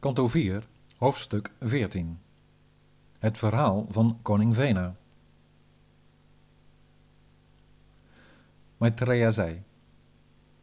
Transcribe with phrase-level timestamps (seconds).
[0.00, 0.66] Kanto 4,
[0.96, 2.18] hoofdstuk 14
[3.18, 4.94] Het verhaal van koning Vena
[8.76, 9.62] Maitreya zei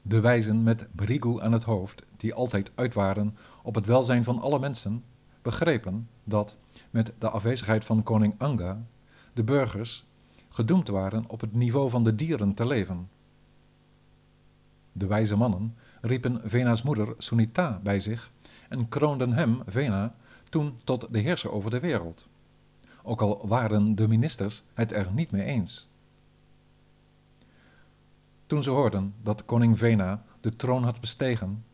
[0.02, 4.40] De wijzen met Brigu aan het hoofd, die altijd uit waren op het welzijn van
[4.40, 5.04] alle mensen,
[5.42, 6.56] begrepen dat,
[6.90, 8.82] met de afwezigheid van koning Anga,
[9.34, 10.06] de burgers
[10.50, 13.10] gedoemd waren op het niveau van de dieren te leven.
[14.92, 18.34] De wijze mannen riepen Vena's moeder Sunita bij zich
[18.70, 20.12] en kroonden hem, Vena,
[20.50, 22.26] toen tot de heerser over de wereld.
[23.04, 25.88] Ook al waren de ministers het er niet mee eens.
[28.48, 31.66] Toen ze hoorden dat koning Vena de troon had bestegen,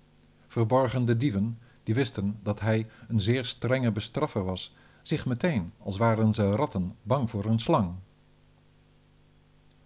[0.47, 5.97] verborgen de dieven, die wisten dat hij een zeer strenge bestraffer was, zich meteen, als
[5.97, 7.93] waren ze ratten, bang voor een slang.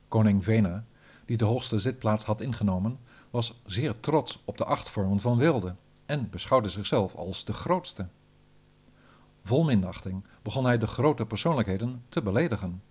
[0.08, 0.84] Koning Vena,
[1.26, 5.76] die de hoogste zitplaats had ingenomen, was zeer trots op de acht vormen van wilde
[6.05, 8.08] en beschouwde zichzelf als de grootste.
[9.44, 12.81] Vol minachting begon hij de grote persoonlijkheden te beledigen.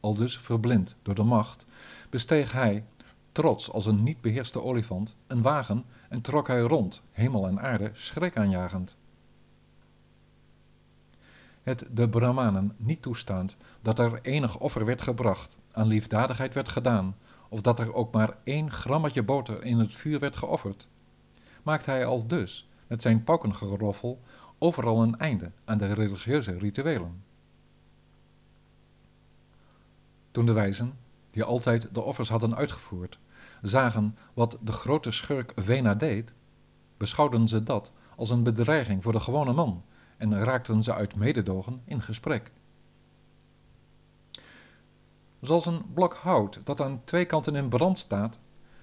[0.00, 1.64] Aldus verblind door de macht,
[2.10, 2.84] besteeg hij,
[3.32, 7.90] trots als een niet beheerste olifant, een wagen en trok hij rond, hemel en aarde
[7.94, 8.96] schrik aanjagend.
[11.62, 17.16] Het de Brahmanen niet toestaand dat er enig offer werd gebracht, aan liefdadigheid werd gedaan,
[17.48, 20.86] of dat er ook maar één grammetje boter in het vuur werd geofferd,
[21.62, 24.20] maakte hij al dus, met zijn paukengeroffel,
[24.58, 27.22] overal een einde aan de religieuze rituelen.
[30.30, 30.92] Toen de wijzen,
[31.30, 33.18] die altijd de offers hadden uitgevoerd,
[33.62, 36.32] zagen wat de grote schurk Vena deed,
[36.96, 39.82] beschouwden ze dat als een bedreiging voor de gewone man
[40.16, 42.50] en raakten ze uit mededogen in gesprek.
[45.40, 48.38] Zoals een blok hout dat aan twee kanten in brand staat,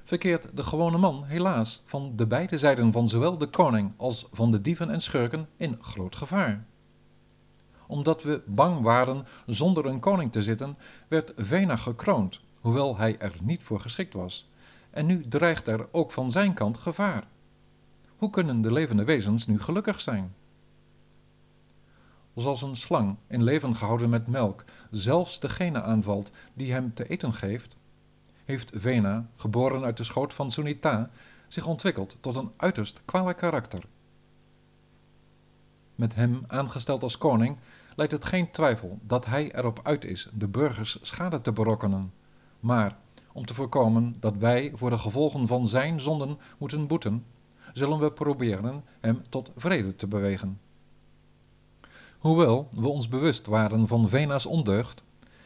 [0.07, 4.51] verkeert de gewone man helaas van de beide zijden van zowel de koning als van
[4.51, 6.65] de dieven en schurken in groot gevaar.
[7.87, 10.77] Omdat we bang waren zonder een koning te zitten,
[11.07, 14.49] werd Vena gekroond, hoewel hij er niet voor geschikt was.
[14.89, 17.23] En nu dreigt er ook van zijn kant gevaar.
[18.17, 20.33] Hoe kunnen de levende wezens nu gelukkig zijn?
[22.35, 27.33] Zoals een slang in leven gehouden met melk zelfs degene aanvalt die hem te eten
[27.33, 27.75] geeft,
[28.47, 31.09] heeft Vena, geboren uit de schoot van Sunita,
[31.47, 33.83] zich ontwikkeld tot een uiterst kwalijk karakter.
[35.95, 37.57] Met hem aangesteld als koning
[37.95, 42.13] lijkt het geen twijfel dat hij erop uit is de burgers schade te berokkenen,
[42.59, 42.97] maar
[43.31, 47.25] om te voorkomen dat wij voor de gevolgen van zijn zonden moeten boeten,
[47.73, 50.59] zullen we proberen hem tot vrede te bewegen.
[52.17, 55.03] Hoewel we ons bewust waren van Vena's ondeugd,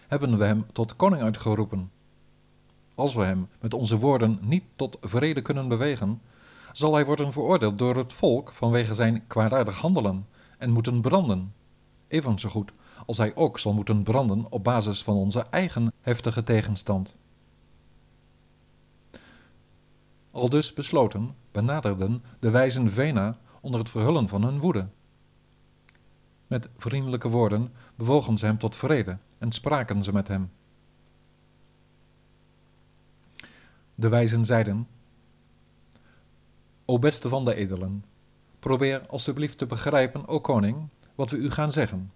[0.08, 1.92] hebben we hem tot koning uitgeroepen
[2.96, 6.22] als we hem met onze woorden niet tot vrede kunnen bewegen,
[6.72, 11.54] zal hij worden veroordeeld door het volk vanwege zijn kwaadaardig handelen en moeten branden.
[12.08, 12.72] Evenzo goed
[13.06, 17.16] als hij ook zal moeten branden op basis van onze eigen heftige tegenstand.
[20.32, 24.88] Aldus besloten benaderden de wijzen Vena onder het verhullen van hun woede.
[26.48, 30.52] Met vriendelijke woorden bewogen ze hem tot vrede en spraken ze met hem.
[34.02, 34.88] De wijzen zeiden:
[36.86, 38.06] O beste van de edelen,
[38.60, 42.12] probeer alstublieft te begrijpen, o koning, wat we u gaan zeggen.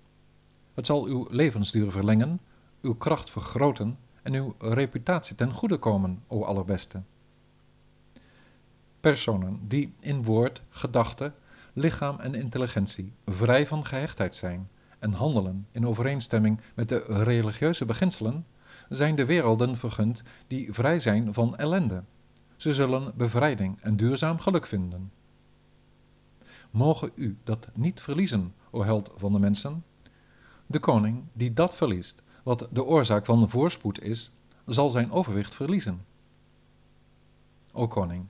[0.74, 2.40] Het zal uw levensduur verlengen,
[2.82, 7.02] uw kracht vergroten en uw reputatie ten goede komen, o allerbeste.
[9.00, 11.32] Personen die in woord, gedachte,
[11.74, 14.70] lichaam en intelligentie vrij van gehechtheid zijn
[15.00, 18.46] en handelen in overeenstemming met de religieuze beginselen,
[18.90, 22.04] zijn de werelden vergund die vrij zijn van ellende.
[22.56, 25.12] Ze zullen bevrijding en duurzaam geluk vinden.
[26.72, 29.84] Mogen u dat niet verliezen, o held van de mensen?
[30.66, 34.32] De koning die dat verliest, wat de oorzaak van voorspoed is,
[34.66, 36.06] zal zijn overwicht verliezen.
[37.72, 38.26] O koning,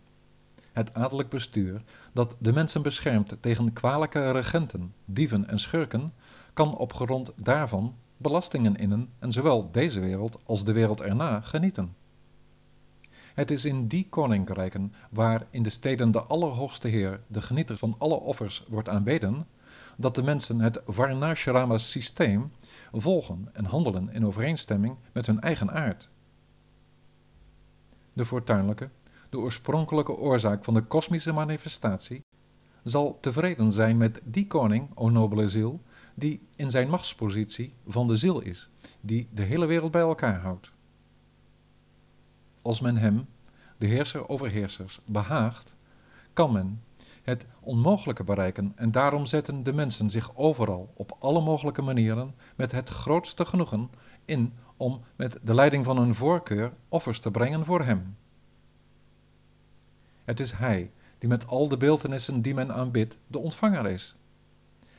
[0.72, 1.82] het adellijk bestuur
[2.14, 6.14] dat de mensen beschermt tegen kwalijke regenten, dieven en schurken,
[6.54, 11.96] kan op grond daarvan belastingen innen en zowel deze wereld als de wereld erna genieten.
[13.34, 17.96] Het is in die koninkrijken, waar in de steden de Allerhoogste Heer, de genieter van
[17.98, 19.48] alle offers, wordt aanbeden,
[19.96, 22.52] dat de mensen het Varnashrama systeem
[22.92, 26.10] volgen en handelen in overeenstemming met hun eigen aard.
[28.14, 28.90] De fortuinlijke,
[29.30, 32.24] de oorspronkelijke oorzaak van de kosmische manifestatie,
[32.84, 35.82] zal tevreden zijn met die koning, o nobele ziel,
[36.16, 38.70] die in zijn machtspositie van de ziel is,
[39.02, 40.72] die de hele wereld bij elkaar houdt.
[42.62, 43.28] Als men hem,
[43.78, 45.76] de heerser over heersers, behaagt,
[46.34, 46.82] kan men,
[47.24, 52.72] het onmogelijke bereiken en daarom zetten de mensen zich overal op alle mogelijke manieren met
[52.72, 53.90] het grootste genoegen
[54.26, 58.16] in om met de leiding van hun voorkeur offers te brengen voor hem.
[60.24, 64.16] Het is hij die met al de beeltenissen die men aanbidt de ontvanger is.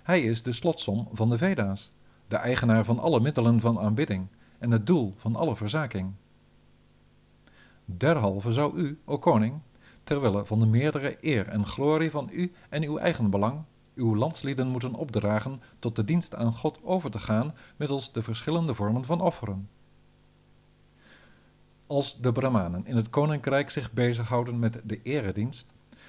[0.06, 1.92] Hij is de slotsom van de Veda's,
[2.28, 4.26] de eigenaar van alle middelen van aanbidding
[4.58, 6.12] en het doel van alle verzaking.
[7.84, 9.60] Derhalve zou u, o koning,
[10.04, 13.62] terwille van de meerdere eer en glorie van u en uw eigen belang,
[13.94, 18.74] uw landslieden moeten opdragen tot de dienst aan God over te gaan middels de verschillende
[18.74, 19.68] vormen van offeren.
[21.86, 25.66] Als de Brahmanen in het koninkrijk zich bezighouden met de eredienst,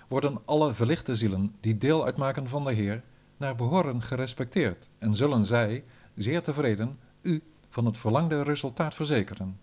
[0.08, 3.04] worden alle verlichte zielen die deel uitmaken van de Heer
[3.38, 5.84] naar behoren gerespecteerd en zullen zij,
[6.16, 9.60] zeer tevreden, u van het verlangde resultaat verzekeren.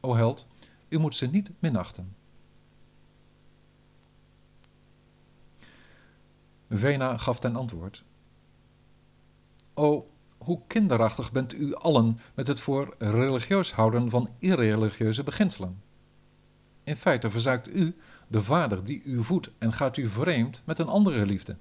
[0.00, 0.46] O held,
[0.88, 2.14] u moet ze niet minachten.
[6.68, 8.02] Vena gaf ten antwoord:
[9.74, 10.06] O,
[10.38, 15.82] hoe kinderachtig bent u allen met het voor religieus houden van irreligieuze beginselen.
[16.84, 17.96] In feite verzaakt u
[18.28, 21.56] de vader die u voedt en gaat u vreemd met een andere liefde.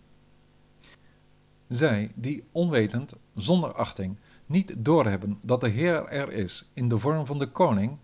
[1.69, 7.25] Zij die onwetend, zonder achting, niet doorhebben dat de Heer er is in de vorm
[7.25, 7.97] van de koning,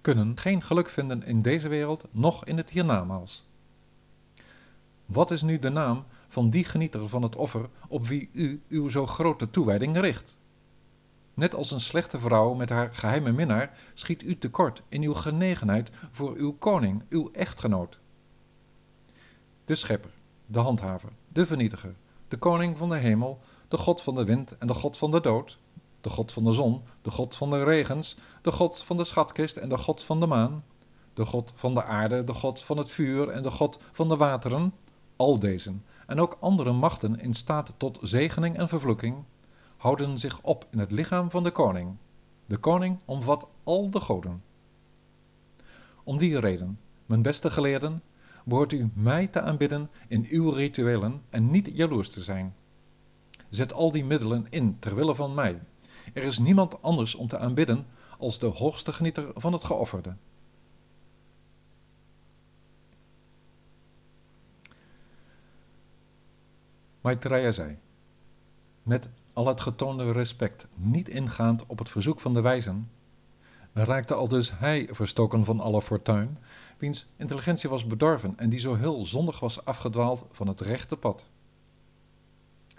[0.00, 3.44] kunnen geen geluk vinden in deze wereld, noch in het hiernamaals.
[5.06, 8.88] Wat is nu de naam van die genieter van het offer op wie u uw
[8.88, 10.38] zo grote toewijding richt?
[11.34, 15.90] Net als een slechte vrouw met haar geheime minnaar schiet u tekort in uw genegenheid
[16.10, 17.98] voor uw koning, uw echtgenoot.
[19.64, 20.10] De schepper,
[20.46, 21.94] de handhaver, de vernietiger,
[22.36, 25.20] de koning van de hemel, de god van de wind en de god van de
[25.20, 25.58] dood,
[26.00, 29.56] de god van de zon, de god van de regens, de god van de schatkist
[29.56, 30.64] en de god van de maan,
[31.14, 34.16] de god van de aarde, de god van het vuur en de god van de
[34.16, 34.74] wateren,
[35.16, 35.72] al deze
[36.06, 39.16] en ook andere machten in staat tot zegening en vervloeking,
[39.76, 41.96] houden zich op in het lichaam van de koning.
[42.46, 44.42] De koning omvat al de goden.
[46.04, 48.02] Om die reden, mijn beste geleerden,
[48.46, 52.54] behoort u mij te aanbidden in uw rituelen en niet jaloers te zijn.
[53.50, 55.60] Zet al die middelen in ter wille van mij.
[56.12, 57.86] Er is niemand anders om te aanbidden
[58.18, 60.14] als de hoogste genieter van het geofferde.
[67.00, 67.78] Maitreya zei,
[68.82, 72.90] met al het getoonde respect, niet ingaand op het verzoek van de wijzen,
[73.84, 76.38] raakte al dus hij verstoken van alle fortuin,
[76.78, 81.28] wiens intelligentie was bedorven en die zo heel zondig was afgedwaald van het rechte pad.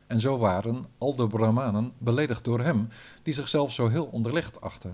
[0.08, 2.90] En zo waren al de Brahmanen beledigd door hem,
[3.24, 4.94] die zichzelf zo heel onderlegd achtte.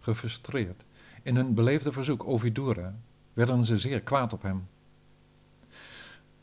[0.00, 0.84] Gefrustreerd
[1.22, 2.94] in hun beleefde verzoek Ovidura,
[3.32, 4.68] werden ze zeer kwaad op hem.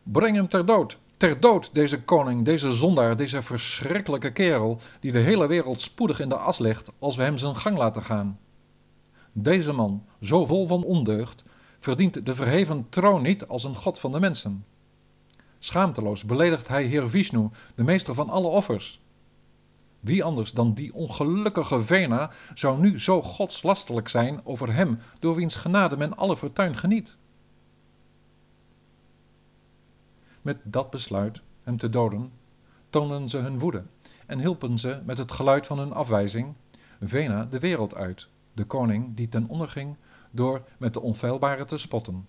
[0.03, 5.19] Breng hem ter dood, ter dood deze koning, deze zondaar, deze verschrikkelijke kerel, die de
[5.19, 8.39] hele wereld spoedig in de as legt als we hem zijn gang laten gaan.
[9.31, 11.43] Deze man, zo vol van ondeugd,
[11.79, 14.65] verdient de verheven troon niet als een god van de mensen.
[15.59, 19.01] Schaamteloos beledigt hij Heer Vishnu, de meester van alle offers.
[19.99, 25.55] Wie anders dan die ongelukkige Vena zou nu zo godslastelijk zijn over hem, door wiens
[25.55, 27.17] genade men alle fortuin geniet?
[30.41, 32.31] Met dat besluit hem te doden,
[32.89, 33.83] toonden ze hun woede
[34.25, 36.53] en hielpen ze met het geluid van hun afwijzing
[37.01, 39.95] Vena de wereld uit, de koning die ten onder ging
[40.31, 42.27] door met de onfeilbare te spotten.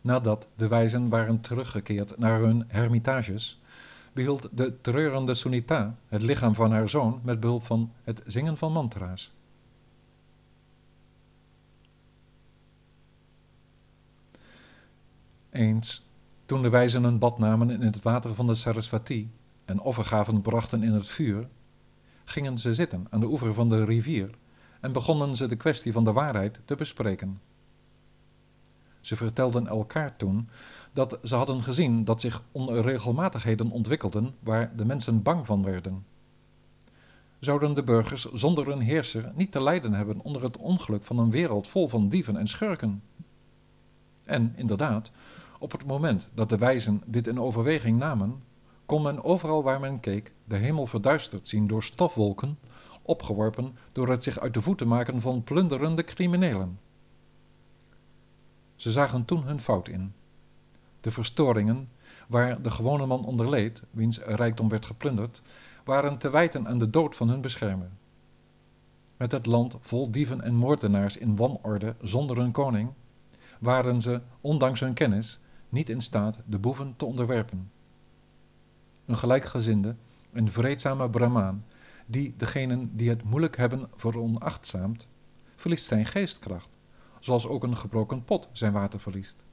[0.00, 3.60] Nadat de wijzen waren teruggekeerd naar hun hermitages,
[4.12, 8.72] behield de treurende Sunita het lichaam van haar zoon met behulp van het zingen van
[8.72, 9.32] mantra's.
[15.54, 16.04] Eens,
[16.46, 19.30] toen de wijzen een bad namen in het water van de Sarasvati
[19.64, 21.48] en offergaven brachten in het vuur,
[22.24, 24.30] gingen ze zitten aan de oever van de rivier
[24.80, 27.40] en begonnen ze de kwestie van de waarheid te bespreken.
[29.00, 30.48] Ze vertelden elkaar toen
[30.92, 36.04] dat ze hadden gezien dat zich onregelmatigheden ontwikkelden waar de mensen bang van werden.
[37.38, 41.30] Zouden de burgers zonder een heerser niet te lijden hebben onder het ongeluk van een
[41.30, 43.02] wereld vol van dieven en schurken?
[44.24, 45.10] En inderdaad,
[45.64, 48.42] op het moment dat de wijzen dit in overweging namen,
[48.86, 52.58] kon men overal waar men keek de hemel verduisterd zien door stofwolken,
[53.02, 56.78] opgeworpen door het zich uit de voeten maken van plunderende criminelen.
[58.76, 60.12] Ze zagen toen hun fout in.
[61.00, 61.88] De verstoringen,
[62.26, 65.42] waar de gewone man onder leed, wiens rijkdom werd geplunderd,
[65.84, 67.90] waren te wijten aan de dood van hun beschermer.
[69.16, 72.90] Met het land vol dieven en moordenaars in wanorde zonder een koning,
[73.58, 75.38] waren ze, ondanks hun kennis,
[75.74, 77.70] niet in staat de boeven te onderwerpen.
[79.06, 79.94] Een gelijkgezinde,
[80.32, 81.64] een vreedzame Brahmaan,
[82.06, 85.06] die degenen die het moeilijk hebben veronachtzaamt,
[85.56, 86.70] verliest zijn geestkracht,
[87.20, 89.44] zoals ook een gebroken pot zijn water verliest.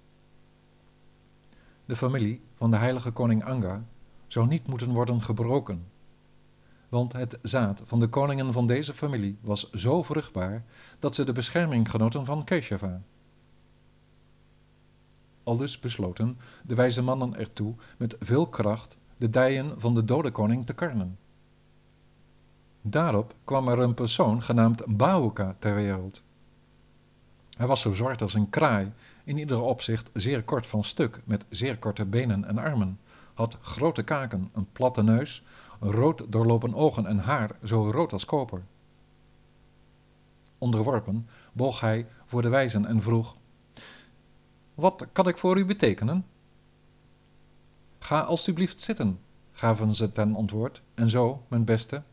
[1.86, 3.84] De familie van de heilige koning Anga
[4.28, 5.86] zou niet moeten worden gebroken,
[6.90, 10.64] want het zaad van de koningen van deze familie was zo vruchtbaar
[11.00, 13.02] dat ze de bescherming genoten van Keshava.
[15.52, 20.66] Aldus besloten de wijze mannen ertoe met veel kracht de dijen van de dode koning
[20.66, 21.18] te karnen.
[22.82, 26.22] Daarop kwam er een persoon genaamd Bahuka ter wereld.
[27.58, 28.92] Hij was zo zwart als een kraai,
[29.24, 33.00] in ieder opzicht zeer kort van stuk, met zeer korte benen en armen,
[33.34, 35.44] had grote kaken, een platte neus,
[35.80, 38.62] rood doorlopen ogen en haar zo rood als koper.
[40.58, 43.36] Onderworpen boog hij voor de wijzen en vroeg:
[44.82, 46.26] Wat kan ik voor u betekenen?
[48.00, 49.20] Ga alstublieft zitten,
[49.52, 52.04] gaven ze ten antwoord, en zo, mijn beste,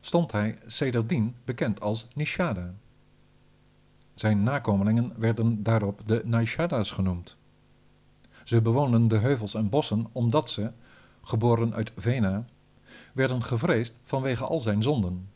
[0.00, 2.74] stond hij sedertdien bekend als Nishada.
[4.14, 7.36] Zijn nakomelingen werden daarop de Naishada's genoemd.
[8.44, 10.70] Ze bewoonden de heuvels en bossen omdat ze,
[11.22, 12.46] geboren uit Vena,
[13.12, 15.28] werden gevreesd vanwege al zijn zonden.